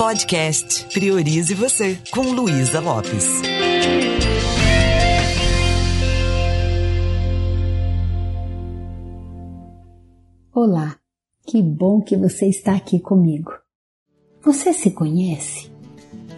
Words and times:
Podcast 0.00 0.86
Priorize 0.94 1.52
Você, 1.52 1.98
com 2.10 2.22
Luísa 2.22 2.80
Lopes. 2.80 3.42
Olá, 10.54 10.96
que 11.46 11.60
bom 11.60 12.00
que 12.00 12.16
você 12.16 12.46
está 12.46 12.76
aqui 12.76 12.98
comigo. 12.98 13.52
Você 14.42 14.72
se 14.72 14.90
conhece? 14.90 15.70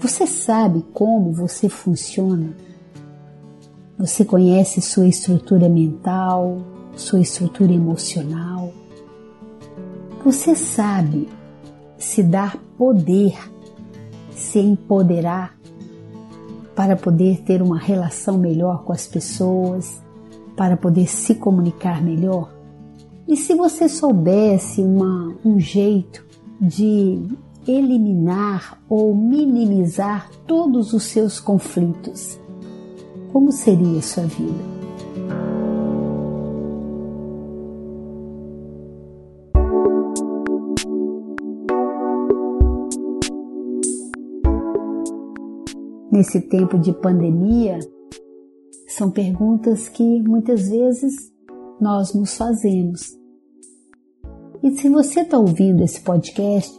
Você 0.01 0.27
sabe 0.27 0.85
como 0.93 1.33
você 1.33 1.69
funciona? 1.69 2.57
Você 3.97 4.25
conhece 4.25 4.81
sua 4.81 5.07
estrutura 5.07 5.69
mental, 5.69 6.67
sua 6.97 7.21
estrutura 7.21 7.73
emocional? 7.73 8.75
Você 10.25 10.57
sabe 10.57 11.29
se 11.97 12.25
dar 12.25 12.57
poder, 12.77 13.52
se 14.53 14.59
empoderar 14.59 15.57
para 16.77 16.95
poder 16.95 17.41
ter 17.41 17.63
uma 17.63 17.79
relação 17.79 18.37
melhor 18.37 18.85
com 18.85 18.93
as 18.93 19.07
pessoas, 19.07 20.03
para 20.55 20.77
poder 20.77 21.09
se 21.09 21.35
comunicar 21.37 22.03
melhor? 22.03 22.53
E 23.27 23.35
se 23.35 23.55
você 23.55 23.89
soubesse 23.89 24.83
uma, 24.83 25.35
um 25.43 25.59
jeito 25.59 26.23
de 26.61 27.27
eliminar 27.67 28.79
ou 28.91 29.15
minimizar 29.15 30.31
todos 30.47 30.93
os 30.93 31.05
seus 31.05 31.41
conflitos, 31.41 32.39
como 33.33 33.51
seria 33.51 34.01
a 34.01 34.03
sua 34.03 34.25
vida? 34.25 34.82
Nesse 46.13 46.43
tempo 46.43 46.79
de 46.79 46.93
pandemia, 46.93 47.79
são 48.87 49.11
perguntas 49.11 49.89
que 49.89 50.21
muitas 50.21 50.69
vezes 50.69 51.33
nós 51.81 52.13
nos 52.13 52.37
fazemos. 52.37 53.19
E 54.63 54.73
se 54.77 54.91
você 54.91 55.21
está 55.21 55.39
ouvindo 55.39 55.83
esse 55.83 56.03
podcast, 56.03 56.79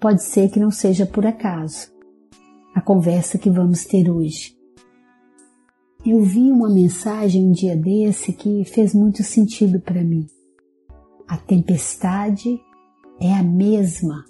pode 0.00 0.22
ser 0.22 0.48
que 0.48 0.58
não 0.58 0.70
seja 0.70 1.04
por 1.04 1.26
acaso 1.26 1.92
a 2.74 2.80
conversa 2.80 3.36
que 3.36 3.50
vamos 3.50 3.84
ter 3.84 4.10
hoje. 4.10 4.56
Eu 6.06 6.22
vi 6.22 6.50
uma 6.50 6.70
mensagem 6.70 7.44
um 7.44 7.52
dia 7.52 7.76
desse 7.76 8.32
que 8.32 8.64
fez 8.64 8.94
muito 8.94 9.22
sentido 9.22 9.80
para 9.80 10.02
mim. 10.02 10.26
A 11.28 11.36
tempestade 11.36 12.58
é 13.20 13.34
a 13.34 13.42
mesma 13.42 14.24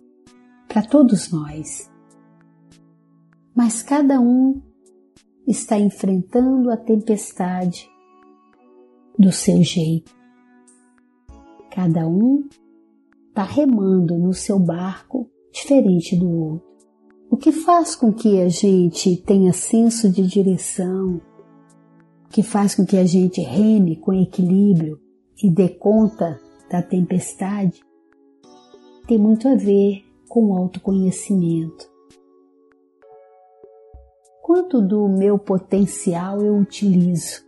para 0.66 0.82
todos 0.82 1.30
nós. 1.30 1.88
Mas 3.58 3.82
cada 3.82 4.20
um 4.20 4.62
está 5.44 5.76
enfrentando 5.76 6.70
a 6.70 6.76
tempestade 6.76 7.90
do 9.18 9.32
seu 9.32 9.64
jeito. 9.64 10.14
Cada 11.68 12.06
um 12.06 12.48
está 13.28 13.42
remando 13.42 14.16
no 14.16 14.32
seu 14.32 14.60
barco 14.60 15.28
diferente 15.50 16.14
do 16.14 16.30
outro. 16.30 16.68
O 17.28 17.36
que 17.36 17.50
faz 17.50 17.96
com 17.96 18.12
que 18.12 18.40
a 18.40 18.48
gente 18.48 19.16
tenha 19.16 19.52
senso 19.52 20.08
de 20.08 20.24
direção, 20.24 21.20
o 22.26 22.28
que 22.28 22.44
faz 22.44 22.76
com 22.76 22.86
que 22.86 22.96
a 22.96 23.04
gente 23.04 23.40
reme 23.40 23.96
com 23.96 24.14
equilíbrio 24.14 25.00
e 25.42 25.50
dê 25.50 25.68
conta 25.68 26.40
da 26.70 26.80
tempestade, 26.80 27.80
tem 29.08 29.18
muito 29.18 29.48
a 29.48 29.56
ver 29.56 30.04
com 30.28 30.50
o 30.50 30.56
autoconhecimento. 30.56 31.97
Quanto 34.48 34.80
do 34.80 35.06
meu 35.10 35.38
potencial 35.38 36.40
eu 36.40 36.56
utilizo? 36.56 37.44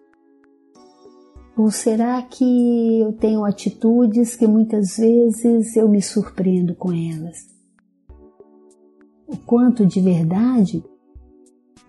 Ou 1.57 1.71
será 1.71 2.21
que 2.21 3.01
eu 3.01 3.11
tenho 3.15 3.43
atitudes 3.43 4.37
que 4.37 4.47
muitas 4.47 4.99
vezes 4.99 5.75
eu 5.77 5.89
me 5.89 6.03
surpreendo 6.03 6.75
com 6.75 6.93
elas? 6.93 7.49
O 9.27 9.35
quanto 9.47 9.87
de 9.87 9.99
verdade 9.99 10.85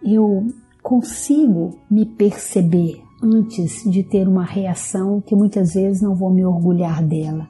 eu 0.01 0.47
consigo 0.81 1.77
me 1.89 2.05
perceber 2.05 3.03
antes 3.21 3.83
de 3.83 4.03
ter 4.03 4.29
uma 4.29 4.45
reação 4.45 5.19
que 5.19 5.35
muitas 5.35 5.73
vezes 5.73 6.01
não 6.01 6.15
vou 6.15 6.31
me 6.31 6.45
orgulhar 6.45 7.05
dela. 7.05 7.49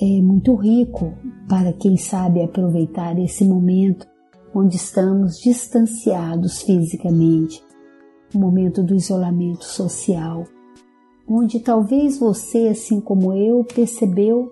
É 0.00 0.22
muito 0.22 0.54
rico 0.54 1.12
para 1.46 1.74
quem 1.74 1.98
sabe 1.98 2.42
aproveitar 2.42 3.18
esse 3.18 3.44
momento 3.44 4.08
onde 4.54 4.76
estamos 4.76 5.38
distanciados 5.38 6.62
fisicamente, 6.62 7.64
o 8.34 8.38
momento 8.38 8.82
do 8.82 8.94
isolamento 8.94 9.64
social 9.64 10.44
onde 11.30 11.60
talvez 11.60 12.18
você, 12.18 12.66
assim 12.66 13.00
como 13.00 13.32
eu, 13.32 13.62
percebeu 13.62 14.50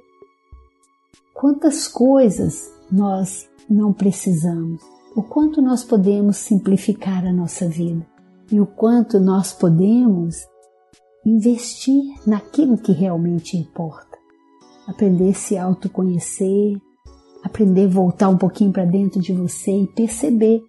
quantas 1.34 1.88
coisas 1.88 2.72
nós 2.90 3.48
não 3.68 3.92
precisamos, 3.92 4.80
o 5.16 5.22
quanto 5.22 5.60
nós 5.60 5.82
podemos 5.82 6.36
simplificar 6.36 7.26
a 7.26 7.32
nossa 7.32 7.68
vida 7.68 8.06
e 8.50 8.60
o 8.60 8.66
quanto 8.66 9.18
nós 9.18 9.52
podemos 9.52 10.36
investir 11.26 12.14
naquilo 12.24 12.78
que 12.78 12.92
realmente 12.92 13.56
importa. 13.56 14.16
Aprender 14.86 15.30
a 15.30 15.34
se 15.34 15.58
autoconhecer, 15.58 16.80
aprender 17.42 17.86
a 17.86 17.90
voltar 17.90 18.28
um 18.28 18.38
pouquinho 18.38 18.72
para 18.72 18.84
dentro 18.84 19.20
de 19.20 19.32
você 19.32 19.70
e 19.70 19.86
perceber 19.86 20.62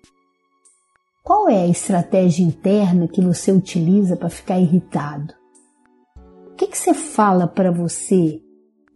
qual 1.23 1.49
é 1.49 1.63
a 1.63 1.67
estratégia 1.67 2.43
interna 2.43 3.07
que 3.07 3.21
você 3.21 3.51
utiliza 3.51 4.15
para 4.15 4.29
ficar 4.29 4.59
irritado 4.59 5.39
que, 6.59 6.67
que 6.67 6.77
você 6.77 6.93
fala 6.93 7.47
para 7.47 7.71
você? 7.71 8.43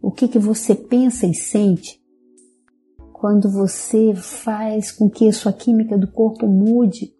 O 0.02 0.10
que, 0.10 0.28
que 0.28 0.38
você 0.38 0.74
pensa 0.74 1.26
e 1.26 1.32
sente 1.32 1.98
quando 3.10 3.50
você 3.50 4.12
faz 4.14 4.92
com 4.92 5.08
que 5.08 5.26
a 5.26 5.32
sua 5.32 5.50
química 5.50 5.96
do 5.96 6.06
corpo 6.06 6.46
mude 6.46 7.14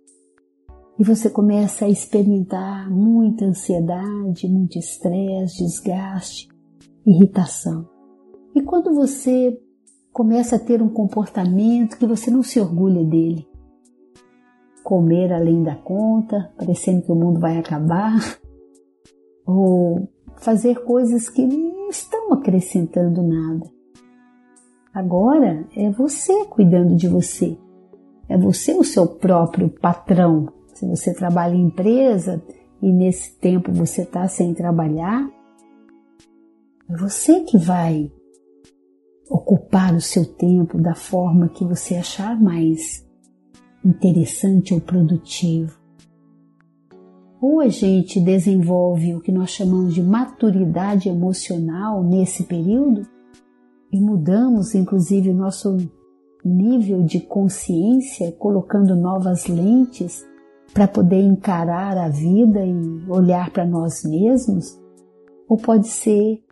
e 0.99 1.03
você 1.03 1.31
começa 1.31 1.87
a 1.87 1.89
experimentar 1.89 2.91
muita 2.91 3.47
ansiedade, 3.47 4.47
muito 4.47 4.79
estresse, 4.79 5.65
desgaste, 5.65 6.47
irritação. 7.07 7.89
E 8.55 8.61
quando 8.61 8.95
você 8.95 9.59
começa 10.15 10.55
a 10.55 10.61
ter 10.61 10.81
um 10.81 10.89
comportamento 10.89 11.99
que 11.99 12.07
você 12.07 12.31
não 12.31 12.45
se 12.45 12.61
orgulha 12.61 13.05
dele, 13.05 13.45
comer 14.85 15.33
além 15.33 15.65
da 15.65 15.75
conta, 15.75 16.53
parecendo 16.57 17.03
que 17.03 17.11
o 17.11 17.17
mundo 17.17 17.41
vai 17.41 17.59
acabar, 17.59 18.39
ou 19.45 20.09
fazer 20.37 20.85
coisas 20.85 21.29
que 21.29 21.45
não 21.45 21.89
estão 21.89 22.33
acrescentando 22.33 23.25
nada. 23.25 23.69
Agora 24.95 25.67
é 25.77 25.91
você 25.91 26.45
cuidando 26.45 26.95
de 26.95 27.09
você. 27.09 27.59
É 28.29 28.39
você 28.39 28.73
o 28.73 28.85
seu 28.85 29.09
próprio 29.09 29.69
patrão. 29.69 30.49
Se 30.75 30.87
você 30.87 31.13
trabalha 31.13 31.57
em 31.57 31.67
empresa 31.67 32.41
e 32.81 32.93
nesse 32.93 33.37
tempo 33.41 33.73
você 33.73 34.03
está 34.03 34.29
sem 34.29 34.55
trabalhar, 34.55 35.29
é 36.89 36.97
você 36.97 37.41
que 37.41 37.59
vai 37.59 38.13
ocupar 39.29 39.95
o 39.95 40.01
seu 40.01 40.25
tempo 40.25 40.79
da 40.79 40.95
forma 40.95 41.49
que 41.49 41.65
você 41.65 41.97
achar 41.97 42.41
mais 42.41 43.07
interessante 43.85 44.75
ou 44.75 44.81
produtivo. 44.81 45.79
Ou 47.41 47.61
a 47.61 47.69
gente 47.69 48.21
desenvolve 48.21 49.15
o 49.15 49.21
que 49.21 49.33
nós 49.33 49.51
chamamos 49.51 49.95
de 49.95 50.03
maturidade 50.03 51.09
emocional 51.09 52.03
nesse 52.03 52.45
período 52.45 53.07
e 53.93 54.01
mudamos 54.01 54.75
inclusive 54.75 55.31
o 55.31 55.35
nosso 55.35 55.77
nível 56.45 57.03
de 57.03 57.21
consciência, 57.21 58.33
colocando 58.33 58.95
novas 58.95 59.47
lentes 59.47 60.27
para 60.75 60.87
poder 60.87 61.21
encarar 61.21 61.97
a 61.97 62.09
vida 62.09 62.65
e 62.65 63.09
olhar 63.09 63.51
para 63.51 63.65
nós 63.65 64.05
mesmos, 64.05 64.79
ou 65.49 65.57
pode 65.57 65.87
ser 65.87 66.44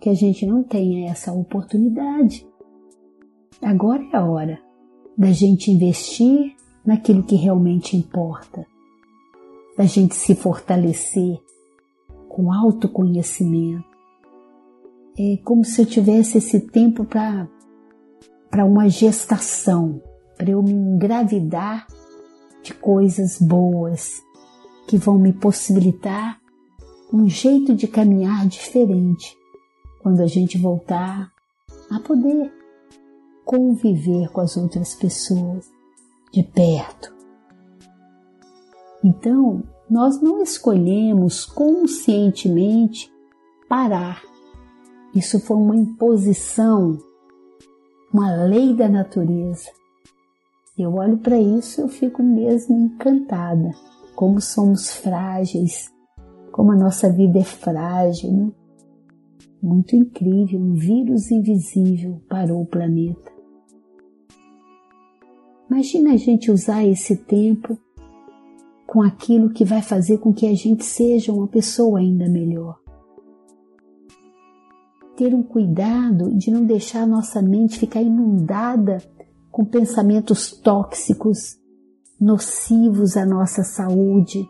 que 0.00 0.08
a 0.08 0.14
gente 0.14 0.46
não 0.46 0.62
tenha 0.62 1.10
essa 1.10 1.32
oportunidade. 1.32 2.46
Agora 3.60 4.02
é 4.12 4.16
a 4.16 4.24
hora 4.24 4.60
da 5.16 5.32
gente 5.32 5.70
investir 5.70 6.54
naquilo 6.84 7.22
que 7.22 7.34
realmente 7.34 7.96
importa 7.96 8.66
da 9.76 9.84
gente 9.84 10.14
se 10.14 10.34
fortalecer 10.34 11.38
com 12.28 12.52
autoconhecimento. 12.52 13.84
É 15.16 15.36
como 15.44 15.64
se 15.64 15.82
eu 15.82 15.86
tivesse 15.86 16.38
esse 16.38 16.60
tempo 16.60 17.04
para 17.04 17.48
uma 18.64 18.88
gestação, 18.88 20.02
para 20.36 20.50
eu 20.50 20.62
me 20.62 20.72
engravidar 20.72 21.86
de 22.62 22.74
coisas 22.74 23.40
boas 23.40 24.20
que 24.88 24.96
vão 24.96 25.18
me 25.18 25.32
possibilitar 25.32 26.40
um 27.12 27.28
jeito 27.28 27.74
de 27.74 27.86
caminhar 27.86 28.46
diferente 28.46 29.37
quando 30.08 30.22
a 30.22 30.26
gente 30.26 30.56
voltar 30.56 31.30
a 31.90 32.00
poder 32.00 32.50
conviver 33.44 34.30
com 34.30 34.40
as 34.40 34.56
outras 34.56 34.94
pessoas 34.94 35.70
de 36.32 36.42
perto. 36.42 37.14
Então, 39.04 39.62
nós 39.88 40.18
não 40.22 40.42
escolhemos 40.42 41.44
conscientemente 41.44 43.12
parar. 43.68 44.22
Isso 45.14 45.38
foi 45.40 45.58
uma 45.58 45.76
imposição, 45.76 46.96
uma 48.10 48.34
lei 48.44 48.72
da 48.72 48.88
natureza. 48.88 49.70
Eu 50.78 50.94
olho 50.94 51.18
para 51.18 51.38
isso 51.38 51.82
e 51.82 51.84
eu 51.84 51.88
fico 51.88 52.22
mesmo 52.22 52.74
encantada. 52.78 53.72
Como 54.16 54.40
somos 54.40 54.90
frágeis, 54.90 55.92
como 56.50 56.72
a 56.72 56.76
nossa 56.76 57.12
vida 57.12 57.40
é 57.40 57.44
frágil, 57.44 58.32
né? 58.32 58.52
Muito 59.60 59.96
incrível, 59.96 60.60
um 60.60 60.74
vírus 60.74 61.30
invisível 61.30 62.20
parou 62.28 62.62
o 62.62 62.66
planeta. 62.66 63.32
Imagina 65.68 66.14
a 66.14 66.16
gente 66.16 66.50
usar 66.50 66.84
esse 66.86 67.16
tempo 67.16 67.78
com 68.86 69.02
aquilo 69.02 69.50
que 69.50 69.64
vai 69.64 69.82
fazer 69.82 70.18
com 70.18 70.32
que 70.32 70.46
a 70.46 70.54
gente 70.54 70.84
seja 70.84 71.32
uma 71.32 71.46
pessoa 71.46 71.98
ainda 71.98 72.26
melhor. 72.28 72.78
Ter 75.14 75.34
um 75.34 75.42
cuidado 75.42 76.34
de 76.34 76.50
não 76.50 76.64
deixar 76.64 77.02
a 77.02 77.06
nossa 77.06 77.42
mente 77.42 77.78
ficar 77.78 78.00
inundada 78.00 78.98
com 79.50 79.64
pensamentos 79.64 80.52
tóxicos, 80.52 81.58
nocivos 82.18 83.16
à 83.16 83.26
nossa 83.26 83.62
saúde. 83.62 84.48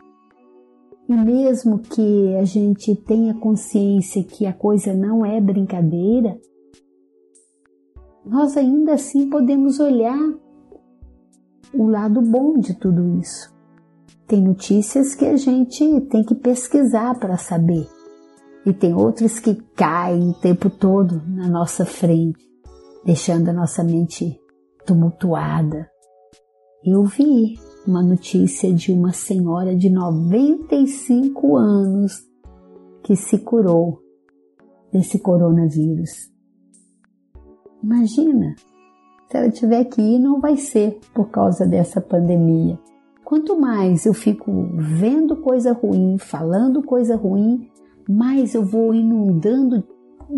E 1.09 1.15
mesmo 1.15 1.79
que 1.79 2.37
a 2.37 2.45
gente 2.45 2.95
tenha 2.95 3.33
consciência 3.33 4.23
que 4.23 4.45
a 4.45 4.53
coisa 4.53 4.93
não 4.93 5.25
é 5.25 5.41
brincadeira, 5.41 6.39
nós 8.27 8.59
ainda 8.59 8.93
assim 8.93 9.31
podemos 9.31 9.81
olhar 9.81 10.19
o 11.73 11.87
lado 11.87 12.21
bom 12.21 12.59
de 12.59 12.75
tudo 12.75 13.19
isso. 13.19 13.57
Tem 14.27 14.43
notícias 14.43 15.15
que 15.15 15.25
a 15.25 15.37
gente 15.37 16.01
tem 16.03 16.23
que 16.23 16.35
pesquisar 16.35 17.19
para 17.19 17.39
saber, 17.39 17.89
e 18.67 18.75
tem 18.75 18.93
outras 18.93 19.39
que 19.39 19.55
caem 19.75 20.29
o 20.31 20.35
tempo 20.35 20.69
todo 20.69 21.23
na 21.27 21.49
nossa 21.49 21.87
frente, 21.87 22.45
deixando 23.03 23.49
a 23.49 23.53
nossa 23.55 23.83
mente 23.83 24.39
tumultuada. 24.85 25.89
Eu 26.85 27.05
vi 27.05 27.59
uma 27.89 28.03
notícia 28.03 28.73
de 28.73 28.93
uma 28.93 29.13
senhora 29.13 29.75
de 29.75 29.89
95 29.89 31.57
anos 31.57 32.23
que 33.03 33.17
se 33.17 33.39
curou 33.39 34.03
desse 34.93 35.19
coronavírus. 35.19 36.31
Imagina, 37.83 38.55
se 39.31 39.37
ela 39.37 39.51
tiver 39.51 39.85
que 39.85 40.03
ir, 40.03 40.19
não 40.19 40.39
vai 40.39 40.57
ser 40.59 40.99
por 41.15 41.31
causa 41.31 41.67
dessa 41.67 42.01
pandemia. 42.01 42.79
Quanto 43.25 43.59
mais 43.59 44.05
eu 44.05 44.13
fico 44.13 44.69
vendo 44.75 45.37
coisa 45.37 45.73
ruim, 45.73 46.19
falando 46.19 46.83
coisa 46.83 47.17
ruim, 47.17 47.71
mais 48.09 48.55
eu 48.55 48.65
vou 48.65 48.95
inundando 48.95 49.83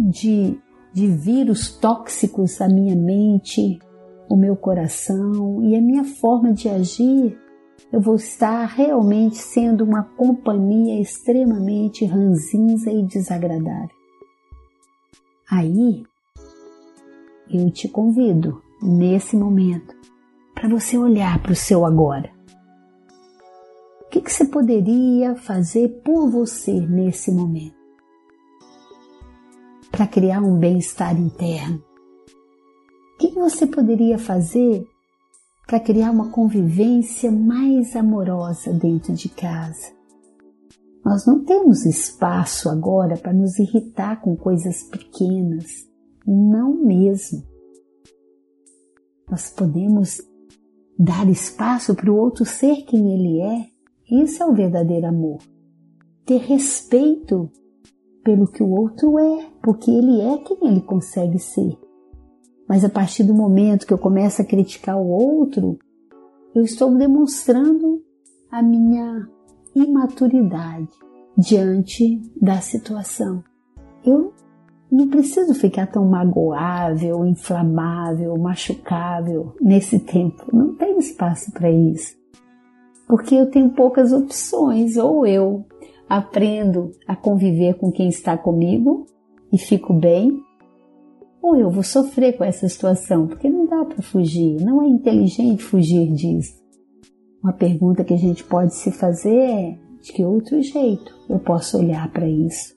de, 0.09 0.57
de 0.93 1.07
vírus 1.09 1.77
tóxicos 1.79 2.61
a 2.61 2.69
minha 2.69 2.95
mente, 2.95 3.79
o 4.31 4.37
meu 4.37 4.55
coração 4.55 5.61
e 5.65 5.75
a 5.75 5.81
minha 5.81 6.05
forma 6.05 6.53
de 6.53 6.69
agir. 6.69 7.37
Eu 7.93 8.01
vou 8.01 8.15
estar 8.15 8.65
realmente 8.67 9.37
sendo 9.37 9.83
uma 9.83 10.05
companhia 10.05 11.01
extremamente 11.01 12.05
ranzinza 12.05 12.93
e 12.93 13.03
desagradável. 13.03 13.91
Aí, 15.51 16.05
eu 17.51 17.69
te 17.73 17.89
convido 17.89 18.63
nesse 18.81 19.37
momento, 19.37 19.97
para 20.55 20.69
você 20.69 20.97
olhar 20.97 21.43
para 21.43 21.51
o 21.51 21.57
seu 21.57 21.85
agora. 21.85 22.31
O 24.03 24.11
que, 24.11 24.21
que 24.21 24.33
você 24.33 24.45
poderia 24.45 25.35
fazer 25.35 25.89
por 26.05 26.31
você 26.31 26.81
nesse 26.81 27.33
momento? 27.33 27.75
Para 29.91 30.07
criar 30.07 30.41
um 30.41 30.57
bem-estar 30.57 31.19
interno. 31.19 31.90
Que 33.21 33.29
você 33.33 33.67
poderia 33.67 34.19
fazer 34.19 34.83
para 35.67 35.79
criar 35.79 36.11
uma 36.11 36.31
convivência 36.31 37.31
mais 37.31 37.95
amorosa 37.95 38.73
dentro 38.73 39.13
de 39.13 39.29
casa? 39.29 39.93
Nós 41.05 41.27
não 41.27 41.45
temos 41.45 41.85
espaço 41.85 42.71
agora 42.71 43.19
para 43.19 43.35
nos 43.35 43.59
irritar 43.59 44.23
com 44.23 44.35
coisas 44.35 44.85
pequenas, 44.85 45.67
não 46.27 46.83
mesmo. 46.83 47.43
Nós 49.31 49.51
podemos 49.51 50.23
dar 50.99 51.29
espaço 51.29 51.95
para 51.95 52.11
o 52.11 52.17
outro 52.17 52.47
ser 52.47 52.87
quem 52.87 53.13
ele 53.13 53.43
é. 53.43 53.67
Isso 54.11 54.43
é 54.43 54.47
o 54.47 54.55
verdadeiro 54.55 55.07
amor. 55.07 55.41
Ter 56.25 56.39
respeito 56.39 57.51
pelo 58.25 58.51
que 58.51 58.63
o 58.63 58.71
outro 58.71 59.19
é, 59.19 59.47
porque 59.63 59.91
ele 59.91 60.23
é 60.23 60.39
quem 60.39 60.57
ele 60.67 60.81
consegue 60.81 61.39
ser. 61.39 61.77
Mas 62.71 62.85
a 62.85 62.89
partir 62.89 63.25
do 63.25 63.35
momento 63.35 63.85
que 63.85 63.93
eu 63.93 63.99
começo 63.99 64.41
a 64.41 64.45
criticar 64.45 64.97
o 64.97 65.09
outro, 65.09 65.77
eu 66.55 66.63
estou 66.63 66.97
demonstrando 66.97 68.01
a 68.49 68.63
minha 68.63 69.29
imaturidade 69.75 70.89
diante 71.37 72.23
da 72.41 72.61
situação. 72.61 73.43
Eu 74.07 74.33
não 74.89 75.09
preciso 75.09 75.53
ficar 75.53 75.89
tão 75.89 76.07
magoável, 76.07 77.27
inflamável, 77.27 78.39
machucável 78.39 79.53
nesse 79.61 79.99
tempo. 79.99 80.47
Não 80.53 80.77
tem 80.77 80.97
espaço 80.97 81.51
para 81.51 81.73
isso. 81.73 82.17
Porque 83.09 83.35
eu 83.35 83.51
tenho 83.51 83.71
poucas 83.71 84.13
opções. 84.13 84.97
Ou 84.97 85.27
eu 85.27 85.67
aprendo 86.09 86.93
a 87.05 87.17
conviver 87.17 87.75
com 87.75 87.91
quem 87.91 88.09
está 88.09 88.39
comigo 88.39 89.07
e 89.53 89.59
fico 89.59 89.93
bem, 89.93 90.41
ou 91.43 91.57
eu 91.57 91.71
vou 91.71 91.83
sofrer 91.83 92.37
com 92.37 92.45
essa 92.45 92.69
situação, 92.69 93.27
porque 93.27 93.49
não 93.49 93.67
dá 93.67 93.85
para 93.85 94.03
fugir, 94.03 94.63
não 94.63 94.83
é 94.83 94.87
inteligente 94.87 95.63
fugir 95.63 96.13
disso. 96.13 96.61
Uma 97.43 97.53
pergunta 97.53 98.05
que 98.05 98.13
a 98.13 98.19
gente 98.19 98.45
pode 98.45 98.75
se 98.75 98.93
fazer 98.93 99.37
é: 99.37 99.79
de 100.03 100.13
que 100.13 100.25
outro 100.25 100.61
jeito 100.61 101.15
eu 101.29 101.39
posso 101.39 101.79
olhar 101.79 102.11
para 102.13 102.29
isso? 102.29 102.75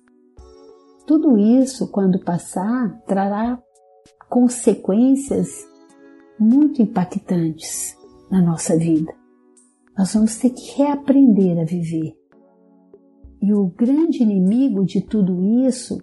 Tudo 1.05 1.37
isso, 1.37 1.91
quando 1.91 2.23
passar, 2.23 2.97
trará 3.05 3.61
consequências 4.29 5.49
muito 6.39 6.81
impactantes 6.81 7.95
na 8.31 8.41
nossa 8.41 8.77
vida. 8.77 9.13
Nós 9.97 10.13
vamos 10.13 10.37
ter 10.37 10.49
que 10.49 10.77
reaprender 10.77 11.59
a 11.59 11.65
viver. 11.65 12.13
E 13.41 13.53
o 13.53 13.67
grande 13.67 14.23
inimigo 14.23 14.85
de 14.85 15.01
tudo 15.01 15.43
isso 15.67 15.97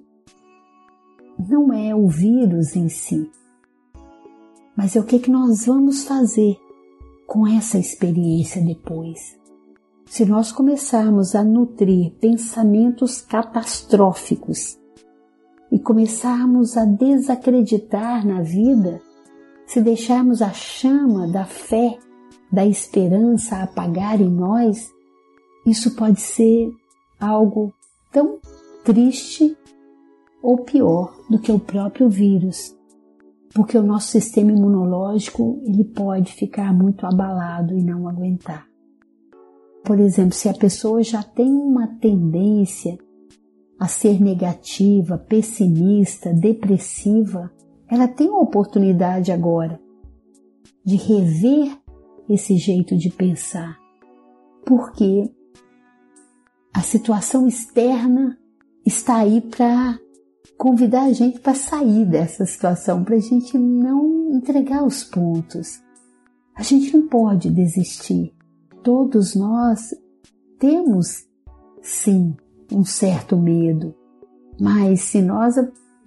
não 1.49 1.73
é 1.73 1.95
o 1.95 2.07
vírus 2.07 2.77
em 2.77 2.89
si, 2.89 3.31
mas 4.77 4.97
é 4.97 5.01
o 5.01 5.05
que, 5.05 5.19
que 5.19 5.31
nós 5.31 5.67
vamos 5.67 6.05
fazer 6.05 6.57
com 7.27 7.47
essa 7.47 7.79
experiência 7.79 8.63
depois. 8.63 9.39
Se 10.07 10.25
nós 10.25 10.51
começarmos 10.51 11.35
a 11.35 11.45
nutrir 11.45 12.13
pensamentos 12.21 13.21
catastróficos 13.21 14.79
e 15.71 15.79
começarmos 15.79 16.77
a 16.77 16.85
desacreditar 16.85 18.27
na 18.27 18.43
vida, 18.43 19.01
se 19.67 19.81
deixarmos 19.81 20.43
a 20.43 20.53
chama 20.53 21.29
da 21.29 21.45
fé, 21.45 21.97
da 22.51 22.67
esperança 22.67 23.63
apagar 23.63 24.21
em 24.21 24.29
nós, 24.29 24.91
isso 25.65 25.95
pode 25.95 26.21
ser 26.21 26.73
algo 27.21 27.73
tão 28.11 28.41
triste 28.85 29.57
ou 30.43 30.59
pior 30.59 31.15
do 31.29 31.39
que 31.39 31.53
o 31.53 31.59
próprio 31.59 32.09
vírus, 32.09 32.75
porque 33.55 33.77
o 33.77 33.83
nosso 33.83 34.09
sistema 34.09 34.53
imunológico 34.53 35.61
ele 35.65 35.85
pode 35.85 36.33
ficar 36.33 36.73
muito 36.73 37.05
abalado 37.05 37.77
e 37.77 37.83
não 37.83 38.09
aguentar. 38.09 38.67
Por 39.85 39.99
exemplo, 39.99 40.35
se 40.35 40.49
a 40.49 40.55
pessoa 40.55 41.03
já 41.03 41.23
tem 41.23 41.51
uma 41.51 41.87
tendência 41.87 42.99
a 43.79 43.89
ser 43.89 44.21
negativa, 44.21 45.17
pessimista, 45.17 46.33
depressiva, 46.35 47.51
ela 47.89 48.07
tem 48.07 48.29
a 48.29 48.39
oportunidade 48.39 49.33
agora 49.33 49.81
de 50.85 50.97
rever 50.97 51.77
esse 52.29 52.57
jeito 52.57 52.97
de 52.97 53.11
pensar, 53.11 53.79
porque 54.65 55.31
a 56.73 56.83
situação 56.83 57.49
externa 57.49 58.39
está 58.87 59.17
aí 59.17 59.41
para 59.41 59.99
convidar 60.57 61.05
a 61.05 61.13
gente 61.13 61.41
para 61.41 61.55
sair 61.55 62.05
dessa 62.05 62.45
situação, 62.45 63.03
para 63.05 63.17
a 63.17 63.21
gente 63.21 63.57
não 63.59 64.31
entregar 64.33 64.85
os 64.85 65.03
pontos. 65.03 65.81
A 66.55 66.63
gente 66.63 66.97
não 66.97 67.09
pode 67.09 67.51
desistir. 67.51 68.35
Todos 68.83 69.35
nós 69.35 69.95
temos, 70.59 71.27
sim, 71.83 72.35
um 72.71 72.85
certo 72.85 73.37
medo. 73.37 73.95
Mas 74.61 75.01
se 75.01 75.23
nós 75.23 75.55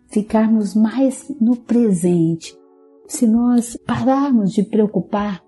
ficarmos 0.07 0.75
mais 0.75 1.27
no 1.41 1.55
presente, 1.55 2.55
se 3.07 3.25
nós 3.25 3.75
pararmos 3.85 4.51
de 4.51 4.63
preocupar 4.63 5.43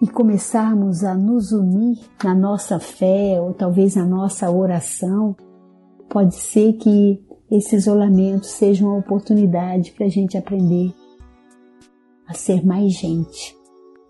e 0.00 0.06
começarmos 0.06 1.04
a 1.04 1.14
nos 1.14 1.52
unir 1.52 1.98
na 2.22 2.34
nossa 2.34 2.78
fé 2.78 3.40
ou 3.40 3.52
talvez 3.52 3.96
na 3.96 4.06
nossa 4.06 4.50
oração, 4.50 5.36
pode 6.08 6.36
ser 6.36 6.74
que 6.74 7.22
esse 7.50 7.76
isolamento 7.76 8.46
seja 8.46 8.84
uma 8.84 8.96
oportunidade 8.96 9.92
para 9.92 10.06
a 10.06 10.10
gente 10.10 10.36
aprender 10.36 10.94
a 12.26 12.34
ser 12.34 12.64
mais 12.64 12.92
gente. 12.92 13.56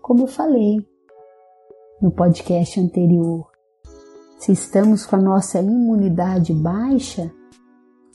Como 0.01 0.23
eu 0.23 0.27
falei 0.27 0.85
no 2.01 2.11
podcast 2.11 2.79
anterior, 2.79 3.49
se 4.37 4.51
estamos 4.51 5.05
com 5.05 5.15
a 5.15 5.21
nossa 5.21 5.59
imunidade 5.59 6.53
baixa, 6.53 7.31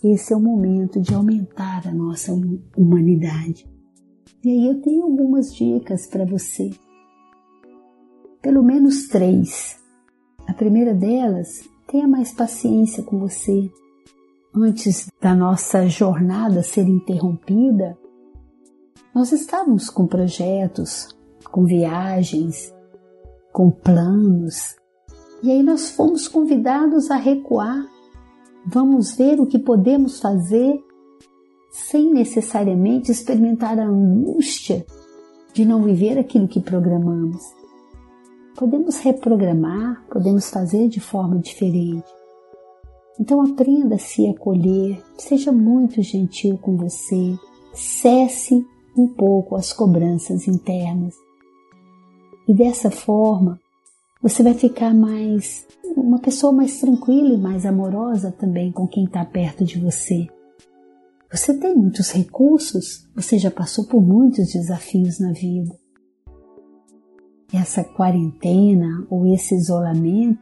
esse 0.02 0.32
é 0.32 0.36
o 0.36 0.40
momento 0.40 1.00
de 1.00 1.14
aumentar 1.14 1.86
a 1.88 1.92
nossa 1.92 2.32
humanidade. 2.76 3.66
E 4.44 4.50
aí 4.50 4.66
eu 4.66 4.82
tenho 4.82 5.04
algumas 5.04 5.54
dicas 5.54 6.06
para 6.06 6.26
você. 6.26 6.70
Pelo 8.42 8.62
menos 8.62 9.08
três. 9.08 9.78
A 10.46 10.52
primeira 10.52 10.92
delas, 10.92 11.66
tenha 11.86 12.06
mais 12.06 12.32
paciência 12.32 13.02
com 13.02 13.18
você. 13.18 13.70
Antes 14.56 15.10
da 15.20 15.34
nossa 15.34 15.88
jornada 15.88 16.62
ser 16.62 16.86
interrompida, 16.86 17.98
nós 19.12 19.32
estávamos 19.32 19.90
com 19.90 20.06
projetos, 20.06 21.08
com 21.50 21.64
viagens, 21.64 22.72
com 23.52 23.68
planos, 23.68 24.76
e 25.42 25.50
aí 25.50 25.60
nós 25.60 25.90
fomos 25.90 26.28
convidados 26.28 27.10
a 27.10 27.16
recuar. 27.16 27.84
Vamos 28.64 29.16
ver 29.16 29.40
o 29.40 29.46
que 29.46 29.58
podemos 29.58 30.20
fazer 30.20 30.80
sem 31.72 32.12
necessariamente 32.12 33.10
experimentar 33.10 33.78
a 33.80 33.84
angústia 33.84 34.86
de 35.52 35.64
não 35.64 35.82
viver 35.82 36.16
aquilo 36.16 36.46
que 36.46 36.60
programamos. 36.60 37.42
Podemos 38.54 38.98
reprogramar, 39.00 40.04
podemos 40.08 40.48
fazer 40.48 40.88
de 40.88 41.00
forma 41.00 41.40
diferente. 41.40 42.23
Então 43.18 43.40
aprenda 43.40 43.94
a 43.94 43.98
se 43.98 44.26
acolher, 44.26 45.00
seja 45.16 45.52
muito 45.52 46.02
gentil 46.02 46.58
com 46.58 46.76
você, 46.76 47.38
cesse 47.72 48.66
um 48.96 49.06
pouco 49.06 49.56
as 49.56 49.72
cobranças 49.72 50.48
internas. 50.48 51.14
E 52.46 52.52
dessa 52.52 52.90
forma, 52.90 53.60
você 54.22 54.42
vai 54.42 54.54
ficar 54.54 54.92
mais 54.92 55.66
uma 55.96 56.18
pessoa 56.18 56.52
mais 56.52 56.80
tranquila 56.80 57.34
e 57.34 57.38
mais 57.38 57.64
amorosa 57.64 58.32
também 58.32 58.72
com 58.72 58.86
quem 58.86 59.04
está 59.04 59.24
perto 59.24 59.64
de 59.64 59.78
você. 59.78 60.26
Você 61.30 61.54
tem 61.54 61.74
muitos 61.74 62.10
recursos, 62.10 63.08
você 63.14 63.38
já 63.38 63.50
passou 63.50 63.86
por 63.86 64.00
muitos 64.00 64.52
desafios 64.52 65.18
na 65.18 65.32
vida. 65.32 65.74
Essa 67.52 67.84
quarentena 67.84 69.06
ou 69.08 69.26
esse 69.26 69.54
isolamento 69.54 70.40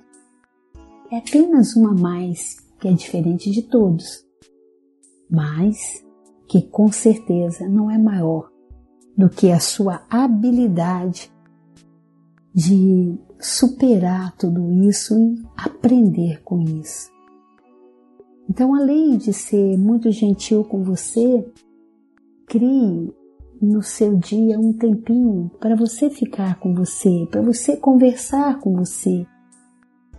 é 1.11 1.19
apenas 1.19 1.77
uma 1.77 1.93
mais 1.93 2.57
que 2.83 2.89
é 2.89 2.93
diferente 2.93 3.49
de 3.49 3.63
todos, 3.63 4.27
mas 5.31 6.05
que 6.49 6.63
com 6.63 6.91
certeza 6.91 7.69
não 7.69 7.89
é 7.89 7.97
maior 7.97 8.51
do 9.17 9.31
que 9.31 9.53
a 9.53 9.61
sua 9.61 10.03
habilidade 10.11 11.33
de 12.53 13.17
superar 13.39 14.37
tudo 14.37 14.73
isso 14.73 15.17
e 15.17 15.41
aprender 15.57 16.43
com 16.43 16.61
isso. 16.61 17.09
Então, 18.51 18.75
além 18.75 19.17
de 19.17 19.33
ser 19.33 19.79
muito 19.79 20.11
gentil 20.11 20.65
com 20.65 20.83
você, 20.83 21.49
crie 22.49 23.15
no 23.61 23.81
seu 23.81 24.17
dia 24.17 24.59
um 24.59 24.73
tempinho 24.73 25.53
para 25.61 25.77
você 25.77 26.11
ficar 26.11 26.59
com 26.59 26.75
você, 26.75 27.29
para 27.31 27.43
você 27.43 27.77
conversar 27.77 28.59
com 28.59 28.75
você, 28.75 29.25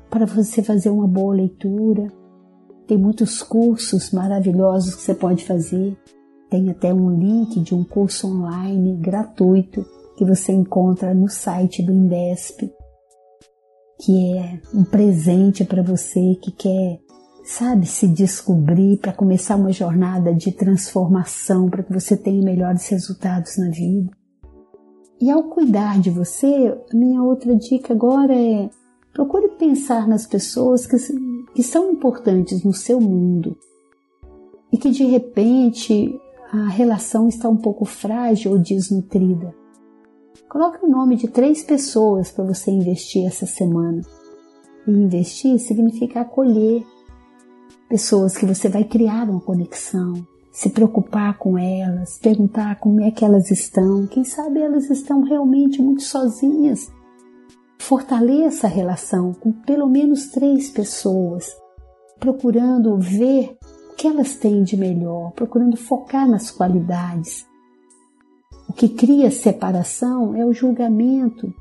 para 0.10 0.25
você 0.25 0.63
fazer 0.63 0.89
uma 0.89 1.05
boa 1.05 1.36
leitura. 1.36 2.23
Tem 2.88 2.98
muitos 2.98 3.42
cursos 3.42 4.12
maravilhosos 4.12 4.96
que 4.96 5.02
você 5.02 5.16
pode 5.16 5.46
fazer. 5.46 5.98
Tem 6.50 6.70
até 6.70 6.94
um 6.94 7.10
link 7.10 7.60
de 7.60 7.74
um 7.74 7.84
curso 7.84 8.28
online 8.28 8.96
gratuito 8.98 9.86
que 10.18 10.25
você 10.25 10.52
encontra 10.52 11.13
no 11.13 11.28
site 11.28 11.82
do 11.82 11.92
Indesp, 11.92 12.72
que 14.02 14.38
é 14.38 14.62
um 14.74 14.84
presente 14.84 15.66
para 15.66 15.82
você 15.82 16.36
que 16.36 16.52
quer 16.52 17.00
sabe, 17.44 17.86
se 17.86 18.08
descobrir 18.08 18.98
para 18.98 19.12
começar 19.12 19.56
uma 19.56 19.72
jornada 19.72 20.34
de 20.34 20.52
transformação 20.52 21.70
para 21.70 21.84
que 21.84 21.94
você 21.94 22.16
tenha 22.16 22.42
melhores 22.42 22.88
resultados 22.88 23.58
na 23.58 23.70
vida. 23.70 24.10
E 25.22 25.30
ao 25.30 25.44
cuidar 25.44 26.00
de 26.00 26.10
você, 26.10 26.75
a 26.92 26.96
minha 26.96 27.22
outra 27.22 27.56
dica 27.56 27.94
agora 27.94 28.34
é 28.34 28.70
procure 29.13 29.50
pensar 29.58 30.08
nas 30.08 30.25
pessoas 30.25 30.88
que, 30.88 30.96
que 31.54 31.64
são 31.64 31.92
importantes 31.92 32.64
no 32.64 32.74
seu 32.74 33.00
mundo 33.00 33.58
e 34.72 34.78
que 34.78 34.90
de 34.90 35.04
repente 35.04 36.20
a 36.52 36.68
relação 36.68 37.28
está 37.28 37.50
um 37.50 37.58
pouco 37.58 37.86
frágil 37.86 38.52
ou 38.52 38.60
desnutrida. 38.60 39.54
Coloque 40.50 40.86
o 40.86 40.90
nome 40.90 41.16
de 41.16 41.28
três 41.28 41.64
pessoas 41.64 42.32
para 42.32 42.44
você 42.44 42.70
investir 42.70 43.26
essa 43.26 43.46
semana. 43.46 44.02
E 44.88 44.92
investir 44.92 45.58
significa 45.60 46.22
acolher, 46.22 46.84
pessoas 47.90 48.38
que 48.38 48.46
você 48.46 48.70
vai 48.70 48.84
criar 48.84 49.30
uma 49.30 49.42
conexão, 49.42 50.14
se 50.52 50.70
preocupar 50.70 51.38
com 51.38 51.58
elas, 51.58 52.20
perguntar 52.20 52.80
como 52.80 53.02
é 53.02 53.10
que 53.10 53.26
elas 53.26 53.50
estão, 53.50 54.06
quem 54.06 54.24
sabe 54.24 54.60
elas 54.60 54.90
estão 54.90 55.24
realmente 55.24 55.82
muito 55.82 56.04
sozinhas. 56.04 56.92
Fortaleça 57.84 58.66
a 58.66 58.70
relação 58.70 59.34
com 59.34 59.52
pelo 59.52 59.90
menos 59.90 60.28
três 60.28 60.70
pessoas, 60.70 61.54
procurando 62.18 62.98
ver 62.98 63.58
o 63.92 63.96
que 63.96 64.08
elas 64.08 64.36
têm 64.36 64.63
de 64.63 64.78
melhor, 64.78 65.34
procurando 65.34 65.75
focar 65.75 66.25
nas 66.25 66.50
qualidades. 66.50 67.46
O 68.70 68.74
que 68.74 68.88
cria 68.88 69.30
separação 69.30 70.34
é 70.34 70.46
o 70.46 70.54
julgamento. 70.54 71.48
O 71.48 71.54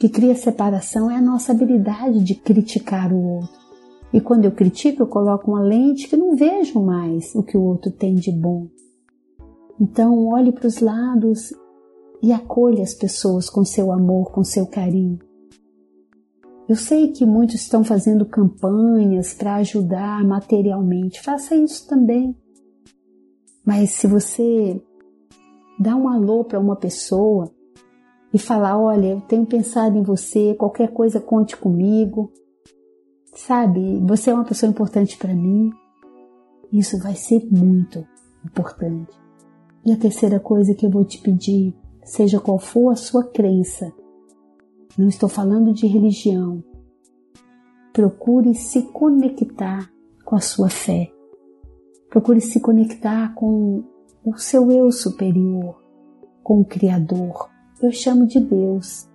que 0.00 0.08
cria 0.08 0.34
separação 0.34 1.08
é 1.08 1.14
a 1.14 1.22
nossa 1.22 1.52
habilidade 1.52 2.24
de 2.24 2.34
criticar 2.34 3.12
o 3.12 3.36
outro. 3.36 3.60
E 4.12 4.20
quando 4.20 4.44
eu 4.44 4.50
critico, 4.50 5.04
eu 5.04 5.06
coloco 5.06 5.52
uma 5.52 5.62
lente 5.62 6.08
que 6.08 6.16
não 6.16 6.34
vejo 6.34 6.82
mais 6.82 7.32
o 7.36 7.44
que 7.44 7.56
o 7.56 7.62
outro 7.62 7.92
tem 7.92 8.16
de 8.16 8.32
bom. 8.32 8.66
Então, 9.80 10.26
olhe 10.26 10.50
para 10.50 10.66
os 10.66 10.80
lados 10.80 11.54
e 12.20 12.32
acolha 12.32 12.82
as 12.82 12.92
pessoas 12.92 13.48
com 13.48 13.64
seu 13.64 13.92
amor, 13.92 14.32
com 14.32 14.42
seu 14.42 14.66
carinho. 14.66 15.27
Eu 16.68 16.76
sei 16.76 17.12
que 17.12 17.24
muitos 17.24 17.56
estão 17.56 17.82
fazendo 17.82 18.26
campanhas 18.26 19.32
para 19.32 19.56
ajudar 19.56 20.22
materialmente, 20.24 21.22
faça 21.22 21.54
isso 21.54 21.88
também. 21.88 22.36
Mas 23.64 23.90
se 23.90 24.06
você 24.06 24.82
dá 25.80 25.96
um 25.96 26.08
alô 26.08 26.44
para 26.44 26.60
uma 26.60 26.76
pessoa 26.76 27.50
e 28.32 28.38
falar: 28.38 28.78
Olha, 28.78 29.08
eu 29.08 29.20
tenho 29.22 29.46
pensado 29.46 29.96
em 29.96 30.02
você, 30.02 30.54
qualquer 30.54 30.92
coisa 30.92 31.20
conte 31.20 31.56
comigo, 31.56 32.30
Sabe, 33.38 34.00
você 34.00 34.30
é 34.30 34.34
uma 34.34 34.44
pessoa 34.44 34.68
importante 34.68 35.16
para 35.16 35.32
mim. 35.32 35.70
Isso 36.72 36.98
vai 36.98 37.14
ser 37.14 37.46
muito 37.50 38.04
importante. 38.44 39.16
E 39.86 39.92
a 39.92 39.96
terceira 39.96 40.40
coisa 40.40 40.74
que 40.74 40.84
eu 40.84 40.90
vou 40.90 41.04
te 41.04 41.20
pedir, 41.20 41.72
seja 42.02 42.40
qual 42.40 42.58
for 42.58 42.90
a 42.90 42.96
sua 42.96 43.22
crença, 43.22 43.92
não 44.96 45.08
estou 45.08 45.28
falando 45.28 45.72
de 45.72 45.86
religião, 45.86 46.62
procure 47.92 48.54
se 48.54 48.82
conectar 48.92 49.90
com 50.24 50.36
a 50.36 50.40
sua 50.40 50.68
fé. 50.68 51.10
Procure 52.10 52.40
se 52.40 52.60
conectar 52.60 53.34
com 53.34 53.84
o 54.24 54.36
seu 54.38 54.70
eu 54.70 54.90
superior, 54.90 55.82
com 56.42 56.60
o 56.60 56.64
Criador. 56.64 57.50
Eu 57.82 57.92
chamo 57.92 58.26
de 58.26 58.40
Deus. 58.40 59.08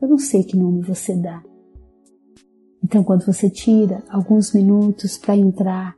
Eu 0.00 0.08
não 0.08 0.18
sei 0.18 0.42
que 0.42 0.56
nome 0.56 0.82
você 0.82 1.14
dá. 1.14 1.42
Então, 2.82 3.04
quando 3.04 3.24
você 3.24 3.50
tira 3.50 4.02
alguns 4.08 4.52
minutos 4.52 5.18
para 5.18 5.36
entrar 5.36 5.94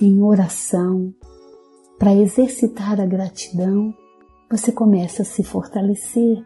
em 0.00 0.22
oração, 0.22 1.14
para 1.98 2.14
exercitar 2.14 3.00
a 3.00 3.06
gratidão, 3.06 3.94
você 4.50 4.72
começa 4.72 5.22
a 5.22 5.24
se 5.24 5.42
fortalecer. 5.42 6.44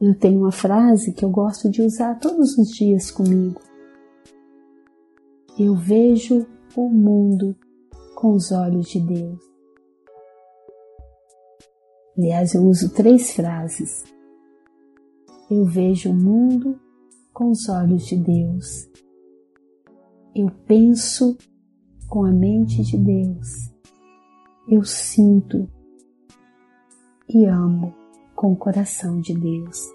Eu 0.00 0.18
tenho 0.18 0.40
uma 0.40 0.52
frase 0.52 1.12
que 1.12 1.24
eu 1.24 1.30
gosto 1.30 1.70
de 1.70 1.82
usar 1.82 2.18
todos 2.18 2.56
os 2.56 2.70
dias 2.70 3.10
comigo. 3.10 3.60
Eu 5.58 5.74
vejo 5.74 6.46
o 6.74 6.88
mundo 6.88 7.54
com 8.14 8.32
os 8.32 8.50
olhos 8.50 8.88
de 8.88 9.00
Deus. 9.00 9.38
Aliás, 12.16 12.54
eu 12.54 12.62
uso 12.62 12.92
três 12.94 13.32
frases 13.32 14.04
eu 15.50 15.64
vejo 15.64 16.10
o 16.10 16.14
mundo 16.14 16.80
com 17.32 17.50
os 17.50 17.68
olhos 17.68 18.06
de 18.06 18.16
Deus. 18.16 18.88
Eu 20.32 20.48
penso 20.64 21.36
com 22.08 22.24
a 22.24 22.30
mente 22.30 22.82
de 22.84 22.96
Deus. 22.96 23.68
eu 24.68 24.84
sinto 24.84 25.68
e 27.28 27.44
amo 27.46 27.92
com 28.40 28.52
o 28.52 28.56
coração 28.56 29.20
de 29.20 29.34
Deus. 29.34 29.92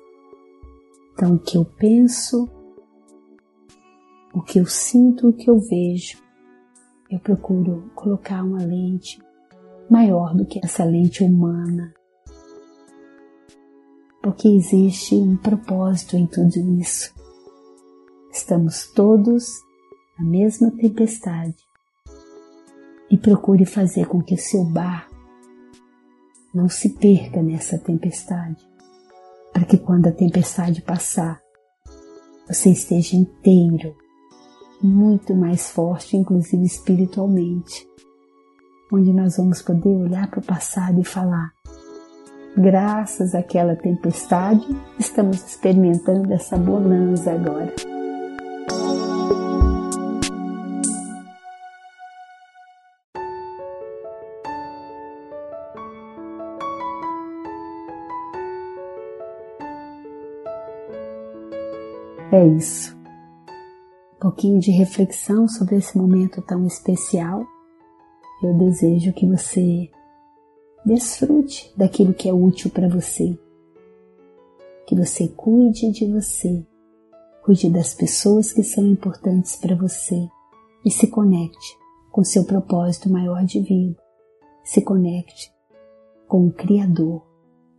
Então, 1.12 1.34
o 1.34 1.40
que 1.40 1.58
eu 1.58 1.66
penso, 1.66 2.48
o 4.32 4.40
que 4.40 4.60
eu 4.60 4.68
sinto, 4.68 5.30
o 5.30 5.34
que 5.34 5.50
eu 5.50 5.58
vejo, 5.58 6.22
eu 7.10 7.18
procuro 7.18 7.90
colocar 7.96 8.44
uma 8.44 8.64
lente 8.64 9.20
maior 9.90 10.36
do 10.36 10.46
que 10.46 10.64
essa 10.64 10.86
lente 10.86 11.24
humana, 11.24 11.92
porque 14.22 14.48
existe 14.48 15.16
um 15.16 15.36
propósito 15.36 16.16
em 16.16 16.28
tudo 16.28 16.56
isso. 16.80 17.16
Estamos 18.32 18.92
todos 18.92 19.60
na 20.20 20.24
mesma 20.24 20.70
tempestade 20.70 21.58
e 23.10 23.18
procure 23.18 23.66
fazer 23.66 24.06
com 24.06 24.22
que 24.22 24.36
o 24.36 24.38
seu 24.38 24.64
barco 24.64 25.15
não 26.56 26.70
se 26.70 26.90
perca 26.90 27.44
nessa 27.44 27.78
tempestade, 27.78 28.66
para 29.52 29.66
que 29.66 29.78
quando 29.78 30.08
a 30.08 30.12
tempestade 30.12 30.82
passar, 30.82 31.42
você 32.48 32.70
esteja 32.70 33.18
inteiro, 33.18 33.94
muito 34.82 35.36
mais 35.36 35.70
forte, 35.70 36.16
inclusive 36.16 36.64
espiritualmente, 36.64 37.86
onde 38.92 39.12
nós 39.12 39.36
vamos 39.36 39.62
poder 39.62 39.98
olhar 39.98 40.30
para 40.30 40.40
o 40.40 40.46
passado 40.46 41.02
e 41.02 41.04
falar: 41.04 41.52
graças 42.58 43.36
àquela 43.36 43.76
tempestade, 43.76 44.66
estamos 44.98 45.44
experimentando 45.46 46.32
essa 46.32 46.58
bonança 46.58 47.32
agora. 47.32 47.95
É 62.32 62.46
isso. 62.48 62.96
Um 64.16 64.20
pouquinho 64.20 64.60
de 64.60 64.72
reflexão 64.72 65.48
sobre 65.48 65.76
esse 65.76 65.98
momento 65.98 66.42
tão 66.42 66.66
especial. 66.66 67.46
Eu 68.42 68.58
desejo 68.58 69.14
que 69.14 69.28
você 69.28 69.90
desfrute 70.86 71.72
daquilo 71.78 72.14
que 72.14 72.28
é 72.28 72.34
útil 72.34 72.72
para 72.72 72.90
você. 72.90 73.38
Que 74.88 74.96
você 74.96 75.28
cuide 75.28 75.92
de 75.92 76.12
você, 76.12 76.66
cuide 77.44 77.70
das 77.70 77.94
pessoas 77.94 78.52
que 78.52 78.64
são 78.64 78.86
importantes 78.86 79.56
para 79.56 79.76
você 79.76 80.28
e 80.84 80.92
se 80.92 81.08
conecte 81.08 81.78
com 82.12 82.24
seu 82.24 82.44
propósito 82.44 83.10
maior 83.10 83.44
de 83.46 83.60
vida. 83.62 83.98
Se 84.64 84.82
conecte 84.82 85.52
com 86.28 86.48
o 86.48 86.52
Criador, 86.52 87.24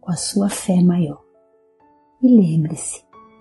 com 0.00 0.10
a 0.10 0.16
sua 0.16 0.48
fé 0.48 0.80
maior. 0.82 1.22
E 2.22 2.28
lembre-se, 2.28 3.05